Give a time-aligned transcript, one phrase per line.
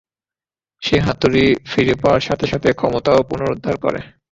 [0.81, 3.99] সে হাতুড়ি ফিরে পাওয়ার সাথে সাথে ক্ষমতাও পুনরুদ্ধার করে।